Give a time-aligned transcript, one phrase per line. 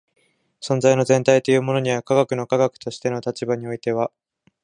[0.61, 4.11] 存在の全体というものには科学の科学としての立場においては